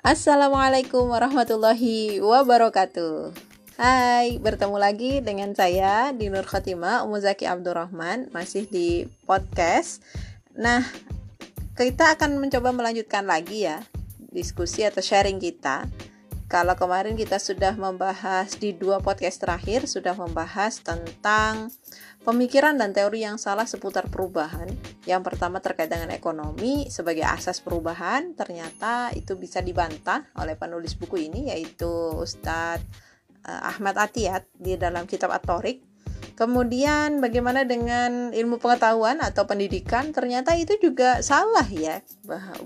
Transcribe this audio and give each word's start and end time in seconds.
Assalamualaikum 0.00 1.12
warahmatullahi 1.12 2.24
wabarakatuh. 2.24 3.36
Hai, 3.76 4.40
bertemu 4.40 4.80
lagi 4.80 5.20
dengan 5.20 5.52
saya 5.52 6.16
Dinur 6.16 6.48
Khotimah 6.48 7.04
Umuzaki 7.04 7.44
Abdurrahman 7.44 8.32
masih 8.32 8.64
di 8.64 9.04
podcast. 9.28 10.00
Nah, 10.56 10.80
kita 11.76 12.16
akan 12.16 12.40
mencoba 12.40 12.72
melanjutkan 12.72 13.28
lagi 13.28 13.68
ya 13.68 13.84
diskusi 14.32 14.88
atau 14.88 15.04
sharing 15.04 15.36
kita 15.36 15.84
kalau 16.50 16.74
kemarin 16.74 17.14
kita 17.14 17.38
sudah 17.38 17.78
membahas 17.78 18.58
di 18.58 18.74
dua 18.74 18.98
podcast 18.98 19.38
terakhir 19.38 19.86
sudah 19.86 20.18
membahas 20.18 20.82
tentang 20.82 21.70
pemikiran 22.26 22.74
dan 22.74 22.90
teori 22.90 23.22
yang 23.22 23.38
salah 23.38 23.70
seputar 23.70 24.10
perubahan. 24.10 24.66
Yang 25.06 25.22
pertama 25.30 25.62
terkait 25.62 25.86
dengan 25.86 26.10
ekonomi 26.10 26.90
sebagai 26.90 27.22
asas 27.22 27.62
perubahan, 27.62 28.34
ternyata 28.34 29.14
itu 29.14 29.38
bisa 29.38 29.62
dibantah 29.62 30.26
oleh 30.42 30.58
penulis 30.58 30.98
buku 30.98 31.30
ini 31.30 31.54
yaitu 31.54 31.86
Ustadz 32.18 32.82
eh, 33.46 33.62
Ahmad 33.70 33.94
Atiyat 33.94 34.50
di 34.50 34.74
dalam 34.74 35.06
kitab 35.06 35.30
Atorik 35.30 35.89
Kemudian 36.40 37.20
bagaimana 37.20 37.68
dengan 37.68 38.32
ilmu 38.32 38.56
pengetahuan 38.64 39.20
atau 39.20 39.44
pendidikan? 39.44 40.08
Ternyata 40.08 40.56
itu 40.56 40.72
juga 40.80 41.20
salah 41.20 41.68
ya. 41.68 42.00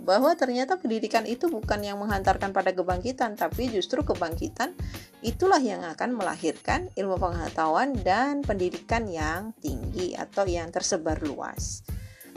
Bahwa 0.07 0.31
ternyata 0.39 0.79
pendidikan 0.79 1.27
itu 1.27 1.51
bukan 1.51 1.83
yang 1.83 1.99
menghantarkan 1.99 2.55
pada 2.55 2.71
kebangkitan, 2.71 3.35
tapi 3.35 3.67
justru 3.75 4.07
kebangkitan 4.07 4.79
itulah 5.27 5.59
yang 5.59 5.83
akan 5.83 6.15
melahirkan 6.15 6.87
ilmu 6.95 7.19
pengetahuan 7.19 7.99
dan 7.99 8.47
pendidikan 8.47 9.11
yang 9.11 9.51
tinggi 9.59 10.15
atau 10.15 10.47
yang 10.47 10.71
tersebar 10.71 11.19
luas. 11.27 11.83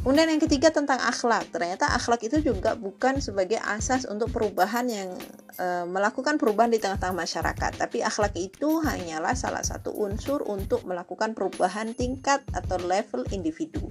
Kemudian 0.01 0.29
yang 0.29 0.39
ketiga 0.39 0.69
tentang 0.71 1.01
akhlak. 1.03 1.49
Ternyata 1.51 1.89
akhlak 1.91 2.23
itu 2.23 2.39
juga 2.39 2.77
bukan 2.79 3.19
sebagai 3.19 3.59
asas 3.59 4.07
untuk 4.07 4.31
perubahan 4.31 4.87
yang 4.87 5.09
e, 5.57 5.83
melakukan 5.89 6.39
perubahan 6.39 6.71
di 6.71 6.79
tengah-tengah 6.79 7.27
masyarakat, 7.27 7.71
tapi 7.75 8.05
akhlak 8.05 8.31
itu 8.37 8.79
hanyalah 8.85 9.33
salah 9.33 9.65
satu 9.65 9.91
unsur 9.91 10.45
untuk 10.47 10.85
melakukan 10.87 11.33
perubahan 11.33 11.91
tingkat 11.97 12.45
atau 12.53 12.79
level 12.79 13.25
individu. 13.33 13.83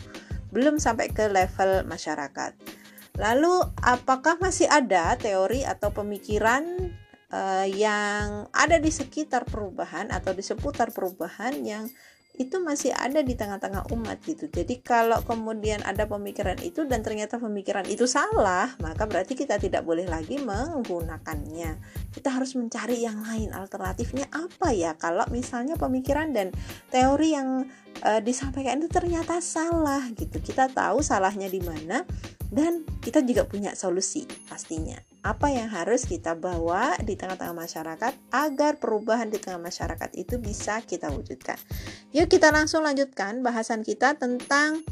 Belum 0.54 0.80
sampai 0.80 1.10
ke 1.12 1.28
level 1.28 1.84
masyarakat. 1.84 2.54
Lalu 3.16 3.64
apakah 3.80 4.40
masih 4.40 4.68
ada 4.68 5.16
teori 5.20 5.68
atau 5.68 5.92
pemikiran 5.92 6.64
e, 7.28 7.40
yang 7.76 8.48
ada 8.54 8.80
di 8.80 8.88
sekitar 8.88 9.44
perubahan 9.44 10.08
atau 10.14 10.32
di 10.32 10.40
seputar 10.40 10.94
perubahan 10.94 11.60
yang 11.60 11.84
itu 12.36 12.60
masih 12.60 12.92
ada 12.92 13.24
di 13.24 13.32
tengah-tengah 13.32 13.88
umat 13.96 14.20
gitu. 14.24 14.48
Jadi 14.52 14.84
kalau 14.84 15.24
kemudian 15.24 15.80
ada 15.84 16.04
pemikiran 16.04 16.60
itu 16.60 16.84
dan 16.84 17.00
ternyata 17.00 17.40
pemikiran 17.40 17.88
itu 17.88 18.04
salah, 18.04 18.76
maka 18.84 19.08
berarti 19.08 19.32
kita 19.32 19.56
tidak 19.56 19.88
boleh 19.88 20.04
lagi 20.04 20.36
menggunakannya. 20.36 21.80
Kita 22.12 22.28
harus 22.28 22.52
mencari 22.52 23.00
yang 23.00 23.24
lain. 23.24 23.56
Alternatifnya 23.56 24.28
apa 24.28 24.68
ya? 24.76 24.92
Kalau 25.00 25.24
misalnya 25.32 25.80
pemikiran 25.80 26.36
dan 26.36 26.52
teori 26.92 27.32
yang 27.32 27.64
e, 28.04 28.10
disampaikan 28.20 28.84
itu 28.84 28.92
ternyata 28.92 29.40
salah 29.40 30.04
gitu. 30.12 30.36
Kita 30.36 30.68
tahu 30.68 31.00
salahnya 31.00 31.48
di 31.48 31.64
mana 31.64 32.04
dan 32.52 32.84
kita 33.00 33.24
juga 33.24 33.48
punya 33.48 33.72
solusi 33.72 34.28
pastinya 34.46 35.15
apa 35.26 35.50
yang 35.50 35.66
harus 35.66 36.06
kita 36.06 36.38
bawa 36.38 36.94
di 37.02 37.18
tengah-tengah 37.18 37.58
masyarakat 37.58 38.12
agar 38.30 38.78
perubahan 38.78 39.26
di 39.26 39.42
tengah 39.42 39.58
masyarakat 39.58 40.14
itu 40.14 40.38
bisa 40.38 40.78
kita 40.86 41.10
wujudkan. 41.10 41.58
Yuk 42.14 42.30
kita 42.30 42.54
langsung 42.54 42.86
lanjutkan 42.86 43.42
bahasan 43.42 43.82
kita 43.82 44.14
tentang 44.14 44.86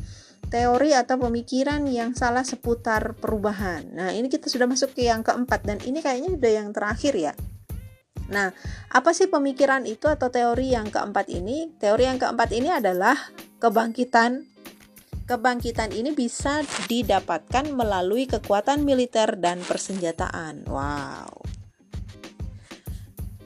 teori 0.50 0.90
atau 0.90 1.22
pemikiran 1.22 1.86
yang 1.86 2.18
salah 2.18 2.42
seputar 2.42 3.14
perubahan. 3.14 3.94
Nah, 3.94 4.10
ini 4.10 4.26
kita 4.26 4.50
sudah 4.50 4.66
masuk 4.66 4.94
ke 4.94 5.06
yang 5.06 5.22
keempat 5.22 5.62
dan 5.62 5.78
ini 5.86 6.02
kayaknya 6.02 6.34
udah 6.34 6.52
yang 6.52 6.68
terakhir 6.74 7.14
ya. 7.14 7.32
Nah, 8.30 8.50
apa 8.90 9.10
sih 9.12 9.28
pemikiran 9.28 9.86
itu 9.86 10.10
atau 10.10 10.32
teori 10.32 10.72
yang 10.72 10.88
keempat 10.88 11.30
ini? 11.30 11.74
Teori 11.78 12.10
yang 12.10 12.18
keempat 12.18 12.50
ini 12.56 12.72
adalah 12.72 13.14
kebangkitan 13.62 14.53
Kebangkitan 15.24 15.88
ini 15.96 16.12
bisa 16.12 16.60
didapatkan 16.84 17.72
melalui 17.72 18.28
kekuatan 18.28 18.84
militer 18.84 19.40
dan 19.40 19.56
persenjataan. 19.64 20.68
Wow. 20.68 21.40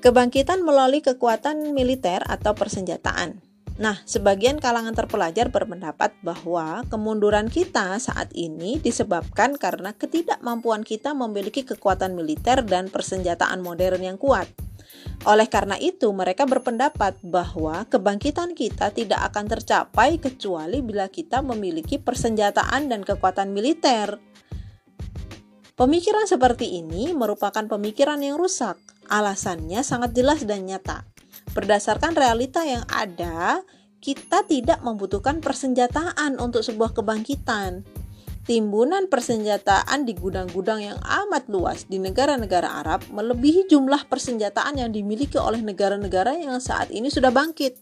Kebangkitan 0.03 0.67
melalui 0.67 1.07
kekuatan 1.07 1.71
militer 1.71 2.27
atau 2.27 2.59
persenjataan. 2.59 3.39
Nah, 3.79 4.03
sebagian 4.03 4.59
kalangan 4.59 4.91
terpelajar 4.91 5.55
berpendapat 5.55 6.19
bahwa 6.19 6.83
kemunduran 6.91 7.47
kita 7.47 7.95
saat 8.03 8.35
ini 8.35 8.83
disebabkan 8.83 9.55
karena 9.55 9.95
ketidakmampuan 9.95 10.83
kita 10.83 11.15
memiliki 11.15 11.63
kekuatan 11.63 12.19
militer 12.19 12.67
dan 12.67 12.91
persenjataan 12.91 13.63
modern 13.63 14.03
yang 14.03 14.19
kuat. 14.19 14.51
Oleh 15.27 15.51
karena 15.51 15.75
itu, 15.75 16.15
mereka 16.15 16.47
berpendapat 16.47 17.19
bahwa 17.27 17.83
kebangkitan 17.91 18.55
kita 18.55 18.95
tidak 18.95 19.19
akan 19.35 19.51
tercapai 19.51 20.23
kecuali 20.23 20.79
bila 20.79 21.11
kita 21.11 21.43
memiliki 21.43 21.99
persenjataan 21.99 22.87
dan 22.87 23.03
kekuatan 23.03 23.51
militer. 23.51 24.23
Pemikiran 25.75 26.27
seperti 26.27 26.79
ini 26.79 27.11
merupakan 27.15 27.67
pemikiran 27.67 28.23
yang 28.23 28.39
rusak. 28.39 28.79
Alasannya 29.11 29.83
sangat 29.83 30.15
jelas 30.15 30.47
dan 30.47 30.67
nyata. 30.67 31.07
Berdasarkan 31.55 32.15
realita 32.15 32.63
yang 32.63 32.87
ada, 32.87 33.63
kita 33.99 34.47
tidak 34.47 34.79
membutuhkan 34.87 35.43
persenjataan 35.43 36.39
untuk 36.39 36.63
sebuah 36.63 36.95
kebangkitan 36.95 37.83
timbunan 38.49 39.13
persenjataan 39.13 40.09
di 40.09 40.17
gudang-gudang 40.17 40.81
yang 40.81 40.97
amat 41.05 41.53
luas 41.53 41.85
di 41.85 42.01
negara-negara 42.01 42.81
Arab 42.81 43.05
melebihi 43.13 43.69
jumlah 43.69 44.09
persenjataan 44.09 44.81
yang 44.81 44.89
dimiliki 44.89 45.37
oleh 45.37 45.61
negara-negara 45.61 46.33
yang 46.33 46.57
saat 46.57 46.89
ini 46.89 47.13
sudah 47.13 47.29
bangkit. 47.29 47.77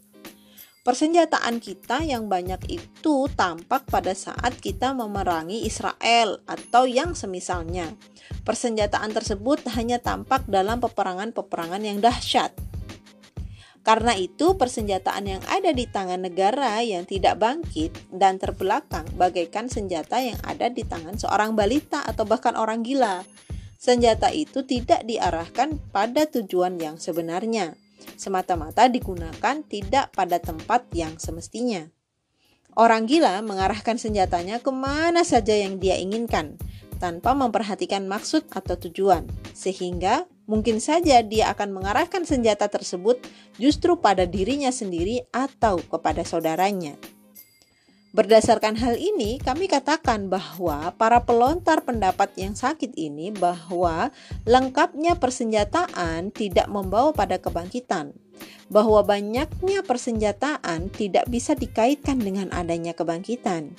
Persenjataan 0.83 1.63
kita 1.63 2.03
yang 2.03 2.27
banyak 2.27 2.67
itu 2.67 3.31
tampak 3.39 3.87
pada 3.87 4.11
saat 4.11 4.59
kita 4.59 4.91
memerangi 4.91 5.63
Israel 5.63 6.43
atau 6.51 6.83
yang 6.87 7.15
semisalnya. 7.15 7.95
Persenjataan 8.43 9.15
tersebut 9.15 9.63
hanya 9.71 10.03
tampak 10.03 10.51
dalam 10.51 10.83
peperangan-peperangan 10.83 11.83
yang 11.83 12.03
dahsyat. 12.03 12.55
Karena 13.87 14.19
itu, 14.19 14.59
persenjataan 14.59 15.31
yang 15.31 15.43
ada 15.47 15.71
di 15.71 15.87
tangan 15.87 16.19
negara 16.19 16.83
yang 16.83 17.07
tidak 17.07 17.39
bangkit 17.39 17.95
dan 18.11 18.35
terbelakang 18.35 19.07
bagaikan 19.15 19.71
senjata 19.71 20.19
yang 20.19 20.35
ada 20.43 20.67
di 20.67 20.83
tangan 20.83 21.15
seorang 21.15 21.55
balita 21.55 22.03
atau 22.03 22.27
bahkan 22.27 22.59
orang 22.59 22.83
gila. 22.83 23.23
Senjata 23.79 24.35
itu 24.35 24.67
tidak 24.67 25.07
diarahkan 25.07 25.79
pada 25.95 26.27
tujuan 26.27 26.83
yang 26.83 26.99
sebenarnya, 26.99 27.79
semata-mata 28.19 28.91
digunakan 28.91 29.63
tidak 29.63 30.11
pada 30.11 30.43
tempat 30.43 30.91
yang 30.91 31.15
semestinya. 31.23 31.87
Orang 32.75 33.07
gila 33.07 33.39
mengarahkan 33.47 34.03
senjatanya 34.03 34.59
ke 34.67 34.75
mana 34.75 35.23
saja 35.23 35.55
yang 35.55 35.79
dia 35.79 35.95
inginkan, 35.95 36.59
tanpa 36.99 37.39
memperhatikan 37.39 38.11
maksud 38.11 38.51
atau 38.51 38.75
tujuan, 38.75 39.31
sehingga 39.55 40.27
mungkin 40.47 40.79
saja 40.79 41.21
dia 41.23 41.51
akan 41.53 41.75
mengarahkan 41.77 42.23
senjata 42.25 42.71
tersebut 42.71 43.21
justru 43.59 43.99
pada 43.99 44.25
dirinya 44.25 44.71
sendiri 44.71 45.27
atau 45.35 45.79
kepada 45.83 46.23
saudaranya. 46.23 46.97
Berdasarkan 48.17 48.81
hal 48.81 48.97
ini, 48.97 49.37
kami 49.37 49.69
katakan 49.69 50.33
bahwa 50.33 50.89
para 50.97 51.21
pelontar 51.21 51.85
pendapat 51.85 52.33
yang 52.41 52.57
sakit 52.57 52.97
ini 52.97 53.29
bahwa 53.29 54.09
lengkapnya 54.49 55.21
persenjataan 55.21 56.33
tidak 56.33 56.65
membawa 56.73 57.13
pada 57.13 57.37
kebangkitan, 57.37 58.17
bahwa 58.73 59.05
banyaknya 59.05 59.85
persenjataan 59.85 60.89
tidak 60.97 61.29
bisa 61.29 61.53
dikaitkan 61.53 62.17
dengan 62.17 62.49
adanya 62.57 62.97
kebangkitan. 62.97 63.77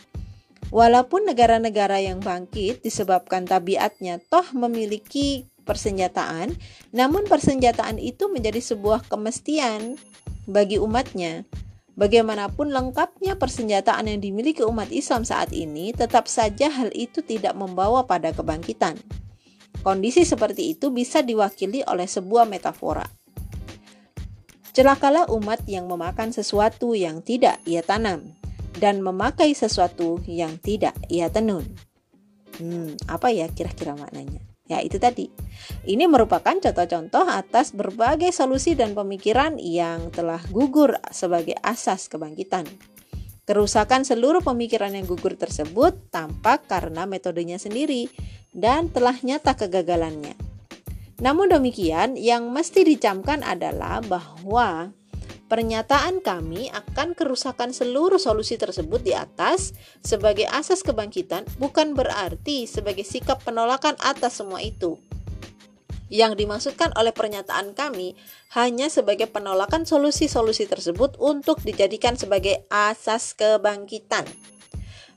Walaupun 0.69 1.25
negara-negara 1.25 1.97
yang 2.06 2.21
bangkit 2.21 2.86
disebabkan 2.86 3.50
tabiatnya 3.50 4.21
toh 4.30 4.45
memiliki 4.53 5.50
persenjataan, 5.67 6.55
namun 6.95 7.27
persenjataan 7.27 7.99
itu 7.99 8.31
menjadi 8.31 8.63
sebuah 8.63 9.11
kemestian 9.11 9.99
bagi 10.47 10.79
umatnya. 10.79 11.43
Bagaimanapun 11.97 12.71
lengkapnya 12.71 13.35
persenjataan 13.35 14.07
yang 14.07 14.21
dimiliki 14.21 14.63
umat 14.63 14.87
Islam 14.93 15.27
saat 15.27 15.51
ini, 15.51 15.91
tetap 15.91 16.31
saja 16.31 16.71
hal 16.71 16.93
itu 16.95 17.25
tidak 17.25 17.57
membawa 17.57 18.07
pada 18.07 18.31
kebangkitan. 18.31 18.95
Kondisi 19.81 20.21
seperti 20.23 20.77
itu 20.77 20.93
bisa 20.93 21.25
diwakili 21.25 21.81
oleh 21.89 22.05
sebuah 22.05 22.45
metafora. 22.45 23.05
Celakalah 24.77 25.25
umat 25.33 25.65
yang 25.65 25.89
memakan 25.89 26.29
sesuatu 26.29 26.93
yang 26.93 27.25
tidak 27.25 27.57
ia 27.65 27.81
tanam 27.81 28.37
dan 28.77 29.01
memakai 29.01 29.57
sesuatu 29.57 30.21
yang 30.29 30.61
tidak 30.61 30.93
ia 31.09 31.33
tenun. 31.33 31.65
Hmm, 32.61 32.93
apa 33.09 33.33
ya 33.33 33.49
kira-kira 33.49 33.97
maknanya? 33.97 34.41
Ya, 34.67 34.83
itu 34.83 34.99
tadi. 34.99 35.31
Ini 35.87 36.11
merupakan 36.11 36.51
contoh-contoh 36.59 37.23
atas 37.31 37.71
berbagai 37.71 38.35
solusi 38.35 38.75
dan 38.75 38.91
pemikiran 38.91 39.55
yang 39.55 40.11
telah 40.11 40.43
gugur 40.51 40.99
sebagai 41.11 41.55
asas 41.63 42.11
kebangkitan. 42.11 42.67
Kerusakan 43.47 44.03
seluruh 44.03 44.43
pemikiran 44.43 44.91
yang 44.91 45.07
gugur 45.07 45.39
tersebut 45.39 46.11
tampak 46.11 46.67
karena 46.67 47.07
metodenya 47.07 47.55
sendiri 47.55 48.11
dan 48.51 48.91
telah 48.91 49.15
nyata 49.23 49.55
kegagalannya. 49.55 50.35
Namun 51.23 51.49
demikian, 51.49 52.19
yang 52.19 52.51
mesti 52.51 52.83
dicamkan 52.83 53.41
adalah 53.47 54.03
bahwa 54.03 54.91
pernyataan 55.47 56.19
kami 56.19 56.67
akan 56.71 57.15
kerusakan 57.15 57.71
seluruh 57.71 58.19
solusi 58.19 58.59
tersebut 58.59 58.99
di 59.03 59.15
atas 59.15 59.71
sebagai 60.03 60.47
asas 60.51 60.83
kebangkitan 60.83 61.47
bukan 61.55 61.95
berarti 61.95 62.67
sebagai 62.67 63.07
sikap 63.07 63.41
penolakan 63.44 63.95
atas 64.03 64.44
semua 64.44 64.59
itu. 64.59 64.99
Yang 66.07 66.39
dimaksudkan 66.39 66.95
oleh 66.95 67.11
pernyataan 67.11 67.75
kami 67.75 68.15
hanya 68.55 68.88
sebagai 68.88 69.27
penolakan 69.27 69.83
solusi-solusi 69.83 70.63
tersebut 70.63 71.19
untuk 71.19 71.59
dijadikan 71.63 72.15
sebagai 72.15 72.63
asas 72.71 73.35
kebangkitan. 73.35 74.23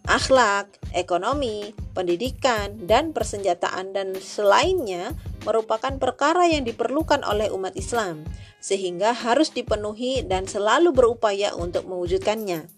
Akhlak, 0.09 0.81
ekonomi, 0.97 1.77
pendidikan, 1.93 2.89
dan 2.89 3.13
persenjataan 3.13 3.93
dan 3.93 4.17
selainnya 4.17 5.13
merupakan 5.45 5.93
perkara 6.01 6.49
yang 6.49 6.65
diperlukan 6.65 7.21
oleh 7.25 7.53
umat 7.53 7.77
Islam, 7.77 8.25
sehingga 8.65 9.13
harus 9.13 9.53
dipenuhi 9.53 10.25
dan 10.25 10.49
selalu 10.49 10.97
berupaya 10.97 11.53
untuk 11.53 11.85
mewujudkannya. 11.85 12.69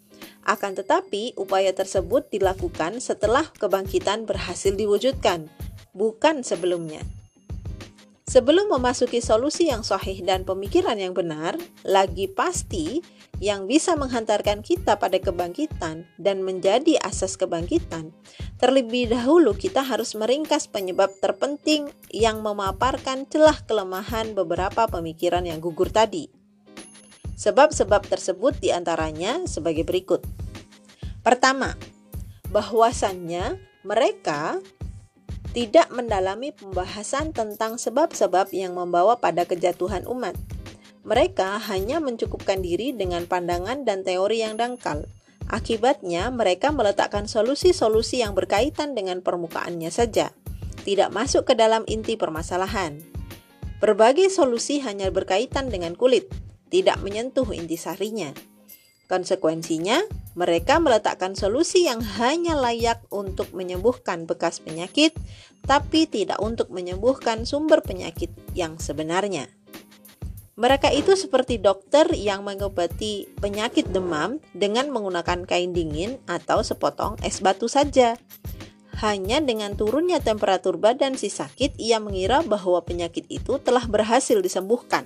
Akan 0.42 0.74
tetapi, 0.74 1.38
upaya 1.38 1.70
tersebut 1.70 2.26
dilakukan 2.34 2.98
setelah 2.98 3.46
kebangkitan 3.54 4.26
berhasil 4.26 4.74
diwujudkan, 4.74 5.46
bukan 5.94 6.42
sebelumnya. 6.42 7.00
Sebelum 8.32 8.73
memasuki 8.73 9.20
solusi 9.20 9.69
yang 9.69 9.84
sahih 9.84 10.25
dan 10.25 10.49
pemikiran 10.49 10.96
yang 10.96 11.12
benar, 11.12 11.52
lagi 11.84 12.32
pasti 12.32 13.05
yang 13.44 13.69
bisa 13.69 13.93
menghantarkan 13.93 14.64
kita 14.64 14.96
pada 14.96 15.20
kebangkitan 15.20 16.08
dan 16.17 16.40
menjadi 16.40 16.96
asas 17.05 17.37
kebangkitan, 17.37 18.08
terlebih 18.56 19.12
dahulu 19.12 19.52
kita 19.52 19.84
harus 19.84 20.17
meringkas 20.17 20.64
penyebab 20.64 21.12
terpenting 21.20 21.93
yang 22.08 22.40
memaparkan 22.40 23.29
celah 23.29 23.61
kelemahan 23.69 24.32
beberapa 24.32 24.88
pemikiran 24.88 25.44
yang 25.44 25.61
gugur 25.61 25.93
tadi. 25.93 26.32
Sebab-sebab 27.37 28.08
tersebut 28.08 28.56
di 28.64 28.73
antaranya 28.73 29.44
sebagai 29.44 29.84
berikut. 29.84 30.25
Pertama, 31.20 31.76
bahwasannya 32.49 33.61
mereka 33.84 34.56
tidak 35.52 35.93
mendalami 35.93 36.56
pembahasan 36.56 37.37
tentang 37.37 37.76
sebab-sebab 37.76 38.56
yang 38.56 38.72
membawa 38.72 39.20
pada 39.20 39.44
kejatuhan 39.44 40.08
umat. 40.08 40.32
Mereka 41.04 41.60
hanya 41.69 42.00
mencukupkan 42.00 42.64
diri 42.64 42.96
dengan 42.96 43.28
pandangan 43.28 43.84
dan 43.84 44.00
teori 44.00 44.40
yang 44.40 44.56
dangkal. 44.56 45.04
Akibatnya, 45.52 46.32
mereka 46.32 46.72
meletakkan 46.72 47.28
solusi-solusi 47.28 48.25
yang 48.25 48.32
berkaitan 48.32 48.96
dengan 48.96 49.20
permukaannya 49.20 49.93
saja, 49.93 50.32
tidak 50.88 51.12
masuk 51.12 51.44
ke 51.44 51.55
dalam 51.58 51.84
inti 51.84 52.16
permasalahan. 52.16 53.05
Berbagai 53.82 54.32
solusi 54.32 54.81
hanya 54.81 55.12
berkaitan 55.12 55.69
dengan 55.69 55.98
kulit, 55.98 56.31
tidak 56.72 57.02
menyentuh 57.05 57.44
inti 57.52 57.76
sarinya. 57.76 58.32
Konsekuensinya, 59.12 60.09
mereka 60.32 60.81
meletakkan 60.81 61.37
solusi 61.37 61.85
yang 61.85 62.00
hanya 62.17 62.56
layak 62.56 63.05
untuk 63.12 63.53
menyembuhkan 63.53 64.25
bekas 64.25 64.56
penyakit, 64.64 65.12
tapi 65.69 66.09
tidak 66.09 66.41
untuk 66.41 66.73
menyembuhkan 66.73 67.44
sumber 67.44 67.85
penyakit 67.85 68.32
yang 68.56 68.81
sebenarnya. 68.81 69.53
Mereka 70.56 70.97
itu 70.97 71.12
seperti 71.12 71.61
dokter 71.61 72.09
yang 72.17 72.41
mengobati 72.41 73.29
penyakit 73.37 73.93
demam 73.93 74.41
dengan 74.56 74.88
menggunakan 74.88 75.44
kain 75.44 75.76
dingin 75.76 76.17
atau 76.25 76.65
sepotong 76.65 77.20
es 77.20 77.44
batu 77.44 77.69
saja. 77.69 78.17
Hanya 79.05 79.44
dengan 79.44 79.76
turunnya 79.76 80.25
temperatur 80.25 80.81
badan 80.81 81.20
si 81.20 81.29
sakit, 81.29 81.76
ia 81.76 82.00
mengira 82.00 82.41
bahwa 82.41 82.81
penyakit 82.81 83.29
itu 83.29 83.61
telah 83.61 83.85
berhasil 83.85 84.41
disembuhkan 84.41 85.05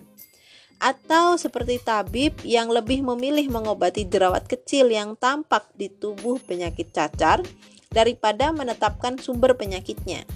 atau 0.77 1.41
seperti 1.41 1.81
tabib 1.81 2.37
yang 2.45 2.69
lebih 2.69 3.01
memilih 3.01 3.49
mengobati 3.49 4.05
jerawat 4.05 4.45
kecil 4.45 4.93
yang 4.93 5.17
tampak 5.17 5.65
di 5.73 5.89
tubuh 5.89 6.37
penyakit 6.45 6.93
cacar 6.93 7.41
daripada 7.89 8.53
menetapkan 8.53 9.17
sumber 9.17 9.57
penyakitnya. 9.57 10.29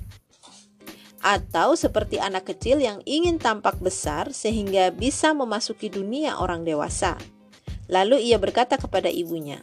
Atau 1.21 1.77
seperti 1.77 2.17
anak 2.17 2.49
kecil 2.49 2.81
yang 2.81 3.05
ingin 3.05 3.37
tampak 3.37 3.77
besar 3.85 4.33
sehingga 4.33 4.89
bisa 4.89 5.37
memasuki 5.37 5.93
dunia 5.93 6.41
orang 6.41 6.65
dewasa. 6.65 7.21
Lalu 7.93 8.33
ia 8.33 8.41
berkata 8.41 8.81
kepada 8.81 9.13
ibunya, 9.13 9.61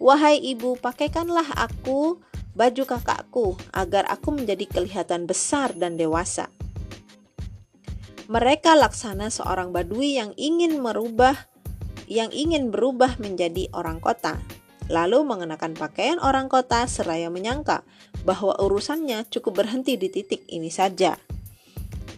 "Wahai 0.00 0.40
ibu, 0.40 0.80
pakaikanlah 0.80 1.52
aku 1.52 2.24
baju 2.56 2.82
kakakku 2.88 3.60
agar 3.76 4.08
aku 4.08 4.32
menjadi 4.32 4.64
kelihatan 4.64 5.28
besar 5.28 5.76
dan 5.76 6.00
dewasa." 6.00 6.48
Mereka 8.30 8.78
laksana 8.78 9.26
seorang 9.26 9.74
badui 9.74 10.14
yang 10.14 10.30
ingin 10.38 10.78
merubah 10.78 11.50
yang 12.06 12.30
ingin 12.30 12.70
berubah 12.70 13.18
menjadi 13.18 13.66
orang 13.74 13.98
kota, 13.98 14.38
lalu 14.86 15.26
mengenakan 15.26 15.74
pakaian 15.74 16.22
orang 16.22 16.46
kota 16.46 16.86
seraya 16.86 17.26
menyangka 17.26 17.82
bahwa 18.22 18.54
urusannya 18.62 19.26
cukup 19.30 19.66
berhenti 19.66 19.98
di 19.98 20.14
titik 20.14 20.46
ini 20.46 20.70
saja. 20.70 21.18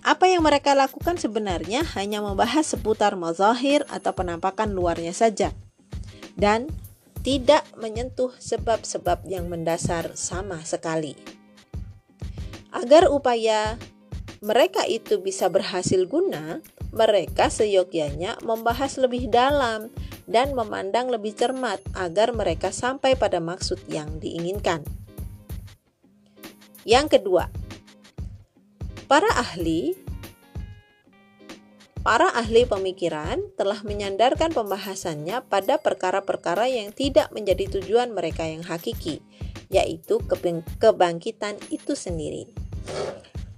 Apa 0.04 0.28
yang 0.28 0.44
mereka 0.44 0.76
lakukan 0.76 1.16
sebenarnya 1.16 1.80
hanya 1.96 2.20
membahas 2.20 2.68
seputar 2.68 3.16
mazahir 3.16 3.88
atau 3.88 4.12
penampakan 4.12 4.76
luarnya 4.76 5.16
saja. 5.16 5.56
Dan 6.36 6.68
tidak 7.24 7.64
menyentuh 7.80 8.36
sebab-sebab 8.36 9.24
yang 9.24 9.48
mendasar 9.48 10.12
sama 10.12 10.60
sekali. 10.66 11.16
Agar 12.68 13.08
upaya 13.08 13.80
mereka 14.42 14.82
itu 14.90 15.22
bisa 15.22 15.46
berhasil 15.46 16.02
guna, 16.10 16.58
mereka 16.90 17.46
seyogyanya 17.46 18.42
membahas 18.42 18.98
lebih 18.98 19.30
dalam 19.30 19.94
dan 20.26 20.58
memandang 20.58 21.06
lebih 21.06 21.30
cermat 21.38 21.78
agar 21.94 22.34
mereka 22.34 22.74
sampai 22.74 23.14
pada 23.14 23.38
maksud 23.38 23.78
yang 23.86 24.18
diinginkan. 24.18 24.82
Yang 26.82 27.18
kedua, 27.18 27.46
para 29.06 29.30
ahli 29.38 29.94
Para 32.02 32.34
ahli 32.34 32.66
pemikiran 32.66 33.54
telah 33.54 33.78
menyandarkan 33.86 34.50
pembahasannya 34.50 35.46
pada 35.46 35.78
perkara-perkara 35.78 36.66
yang 36.66 36.90
tidak 36.90 37.30
menjadi 37.30 37.78
tujuan 37.78 38.10
mereka 38.10 38.42
yang 38.42 38.66
hakiki, 38.66 39.22
yaitu 39.70 40.18
kebangkitan 40.82 41.62
itu 41.70 41.94
sendiri. 41.94 42.50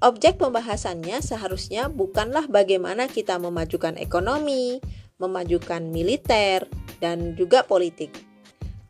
Objek 0.05 0.37
pembahasannya 0.37 1.25
seharusnya 1.25 1.89
bukanlah 1.89 2.45
bagaimana 2.45 3.09
kita 3.09 3.41
memajukan 3.41 3.97
ekonomi, 3.97 4.77
memajukan 5.17 5.81
militer, 5.81 6.69
dan 7.01 7.33
juga 7.41 7.65
politik. 7.65 8.13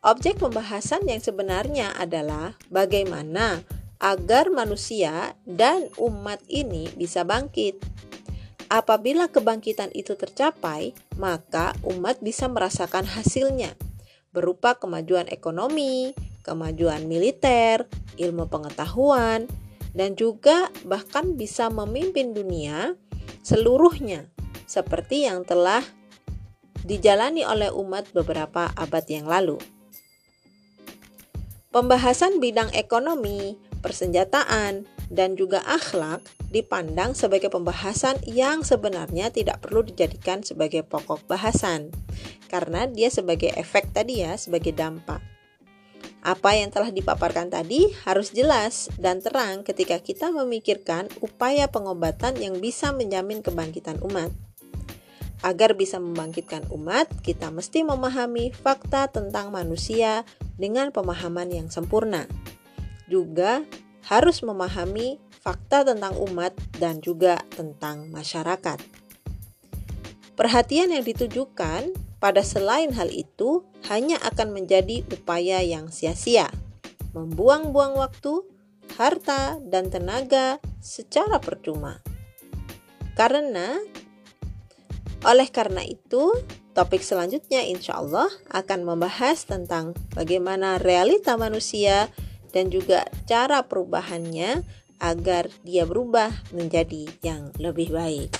Objek 0.03 0.43
pembahasan 0.43 1.07
yang 1.07 1.23
sebenarnya 1.23 1.95
adalah 1.95 2.59
bagaimana 2.67 3.63
agar 4.03 4.51
manusia 4.51 5.39
dan 5.47 5.87
umat 5.95 6.43
ini 6.51 6.91
bisa 6.99 7.23
bangkit. 7.23 7.79
Apabila 8.67 9.31
kebangkitan 9.31 9.95
itu 9.95 10.19
tercapai, 10.19 10.91
maka 11.15 11.71
umat 11.87 12.19
bisa 12.19 12.51
merasakan 12.51 13.07
hasilnya 13.07 13.71
berupa 14.35 14.75
kemajuan 14.75 15.31
ekonomi, 15.31 16.11
kemajuan 16.43 17.07
militer, 17.07 17.87
ilmu 18.19 18.51
pengetahuan, 18.51 19.47
dan 19.95 20.13
juga 20.19 20.69
bahkan 20.83 21.39
bisa 21.39 21.71
memimpin 21.71 22.35
dunia 22.35 22.99
seluruhnya 23.41 24.27
seperti 24.67 25.25
yang 25.25 25.47
telah 25.47 25.81
dijalani 26.85 27.47
oleh 27.47 27.73
umat 27.73 28.11
beberapa 28.13 28.69
abad 28.75 29.05
yang 29.09 29.25
lalu. 29.25 29.57
Pembahasan 31.73 32.39
bidang 32.39 32.71
ekonomi, 32.71 33.59
persenjataan, 33.83 34.87
dan 35.11 35.35
juga 35.35 35.59
akhlak 35.67 36.23
dipandang 36.49 37.11
sebagai 37.11 37.51
pembahasan 37.51 38.15
yang 38.23 38.63
sebenarnya 38.63 39.27
tidak 39.27 39.59
perlu 39.59 39.83
dijadikan 39.83 40.39
sebagai 40.39 40.87
pokok 40.87 41.27
bahasan 41.27 41.91
karena 42.47 42.87
dia 42.87 43.11
sebagai 43.11 43.51
efek 43.59 43.91
tadi 43.91 44.23
ya, 44.23 44.39
sebagai 44.39 44.71
dampak. 44.71 45.34
Apa 46.25 46.57
yang 46.57 46.73
telah 46.73 46.89
dipaparkan 46.89 47.53
tadi 47.53 47.93
harus 48.01 48.33
jelas 48.33 48.89
dan 48.97 49.21
terang 49.21 49.61
ketika 49.61 50.01
kita 50.01 50.33
memikirkan 50.33 51.05
upaya 51.21 51.69
pengobatan 51.69 52.33
yang 52.41 52.57
bisa 52.57 52.89
menjamin 52.89 53.45
kebangkitan 53.45 54.01
umat. 54.01 54.33
Agar 55.45 55.77
bisa 55.77 56.01
membangkitkan 56.01 56.65
umat, 56.73 57.05
kita 57.21 57.53
mesti 57.53 57.85
memahami 57.85 58.49
fakta 58.49 59.05
tentang 59.05 59.53
manusia 59.53 60.25
dengan 60.57 60.89
pemahaman 60.89 61.53
yang 61.53 61.69
sempurna. 61.69 62.25
Juga 63.05 63.61
harus 64.09 64.41
memahami 64.41 65.21
fakta 65.45 65.85
tentang 65.85 66.17
umat 66.25 66.57
dan 66.81 67.05
juga 67.05 67.37
tentang 67.53 68.09
masyarakat. 68.09 69.04
Perhatian 70.35 70.91
yang 70.91 71.07
ditujukan 71.07 71.95
pada 72.19 72.43
selain 72.43 72.91
hal 72.91 73.07
itu 73.07 73.63
hanya 73.87 74.19
akan 74.19 74.51
menjadi 74.51 75.07
upaya 75.15 75.63
yang 75.63 75.87
sia-sia, 75.87 76.51
membuang-buang 77.15 77.95
waktu, 77.95 78.43
harta, 78.99 79.55
dan 79.63 79.87
tenaga 79.87 80.59
secara 80.83 81.39
percuma. 81.39 82.03
Karena 83.15 83.79
oleh 85.23 85.47
karena 85.47 85.87
itu, 85.87 86.35
topik 86.75 86.99
selanjutnya 86.99 87.63
insya 87.63 88.03
Allah 88.03 88.27
akan 88.51 88.83
membahas 88.83 89.47
tentang 89.47 89.95
bagaimana 90.11 90.75
realita 90.83 91.39
manusia 91.39 92.11
dan 92.51 92.67
juga 92.67 93.07
cara 93.23 93.63
perubahannya 93.63 94.67
agar 94.99 95.47
dia 95.63 95.87
berubah 95.87 96.31
menjadi 96.51 97.07
yang 97.23 97.55
lebih 97.55 97.95
baik. 97.95 98.35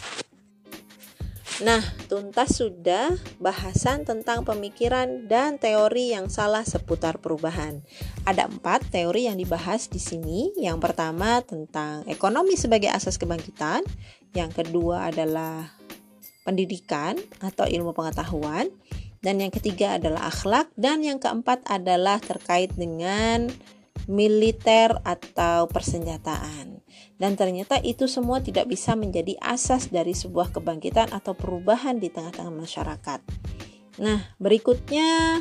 Nah, 1.64 1.80
tuntas 2.12 2.60
sudah 2.60 3.16
bahasan 3.40 4.04
tentang 4.04 4.44
pemikiran 4.44 5.24
dan 5.24 5.56
teori 5.56 6.12
yang 6.12 6.28
salah 6.28 6.68
seputar 6.68 7.24
perubahan. 7.24 7.80
Ada 8.28 8.52
empat 8.52 8.92
teori 8.92 9.32
yang 9.32 9.40
dibahas 9.40 9.88
di 9.88 10.04
sini. 10.04 10.52
Yang 10.60 10.84
pertama 10.84 11.40
tentang 11.48 12.04
ekonomi 12.12 12.60
sebagai 12.60 12.92
asas 12.92 13.16
kebangkitan. 13.16 13.88
Yang 14.36 14.52
kedua 14.68 15.16
adalah 15.16 15.72
pendidikan 16.44 17.16
atau 17.40 17.64
ilmu 17.64 17.96
pengetahuan. 17.96 18.68
Dan 19.24 19.40
yang 19.40 19.56
ketiga 19.56 19.96
adalah 19.96 20.28
akhlak. 20.28 20.68
Dan 20.76 21.08
yang 21.08 21.24
keempat 21.24 21.64
adalah 21.72 22.20
terkait 22.20 22.76
dengan 22.76 23.48
militer 24.12 25.00
atau 25.08 25.72
persenjataan. 25.72 26.75
Dan 27.16 27.40
ternyata 27.40 27.80
itu 27.80 28.12
semua 28.12 28.44
tidak 28.44 28.68
bisa 28.68 28.92
menjadi 28.94 29.40
asas 29.40 29.88
dari 29.88 30.12
sebuah 30.12 30.52
kebangkitan 30.52 31.16
atau 31.16 31.32
perubahan 31.32 31.96
di 31.96 32.12
tengah-tengah 32.12 32.52
masyarakat. 32.52 33.20
Nah, 34.04 34.20
berikutnya 34.36 35.40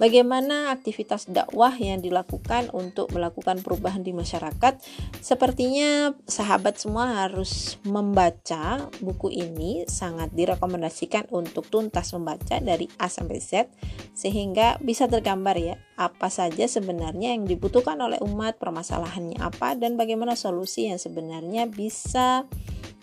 Bagaimana 0.00 0.72
aktivitas 0.72 1.28
dakwah 1.28 1.76
yang 1.76 2.00
dilakukan 2.00 2.72
untuk 2.72 3.12
melakukan 3.12 3.60
perubahan 3.60 4.00
di 4.00 4.16
masyarakat? 4.16 4.80
Sepertinya 5.20 6.16
sahabat 6.24 6.80
semua 6.80 7.20
harus 7.20 7.76
membaca 7.84 8.88
buku 9.04 9.28
ini, 9.28 9.84
sangat 9.84 10.32
direkomendasikan 10.32 11.28
untuk 11.28 11.68
tuntas 11.68 12.16
membaca 12.16 12.56
dari 12.64 12.88
A 12.96 13.12
sampai 13.12 13.44
Z 13.44 13.68
sehingga 14.16 14.80
bisa 14.80 15.04
tergambar 15.04 15.60
ya 15.60 15.76
apa 16.00 16.32
saja 16.32 16.64
sebenarnya 16.64 17.36
yang 17.36 17.44
dibutuhkan 17.44 18.00
oleh 18.00 18.16
umat, 18.24 18.56
permasalahannya 18.56 19.36
apa 19.36 19.76
dan 19.76 20.00
bagaimana 20.00 20.32
solusi 20.32 20.88
yang 20.88 20.96
sebenarnya 20.96 21.68
bisa 21.68 22.48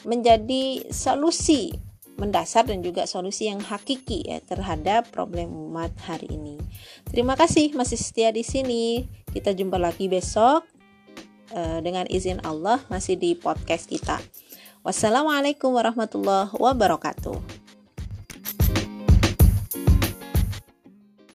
menjadi 0.01 0.89
solusi 0.89 1.86
mendasar 2.17 2.65
dan 2.65 2.81
juga 2.81 3.05
solusi 3.05 3.47
yang 3.47 3.61
hakiki 3.61 4.25
ya 4.25 4.41
terhadap 4.41 5.13
problem 5.13 5.53
umat 5.69 5.93
hari 6.03 6.27
ini. 6.33 6.57
Terima 7.07 7.37
kasih 7.37 7.77
masih 7.77 7.97
setia 7.97 8.33
di 8.33 8.41
sini. 8.41 9.05
Kita 9.29 9.53
jumpa 9.53 9.77
lagi 9.77 10.09
besok 10.09 10.65
uh, 11.53 11.79
dengan 11.79 12.09
izin 12.09 12.41
Allah 12.41 12.81
masih 12.89 13.15
di 13.15 13.37
podcast 13.37 13.85
kita. 13.85 14.17
Wassalamualaikum 14.81 15.71
warahmatullahi 15.77 16.51
wabarakatuh. 16.57 17.66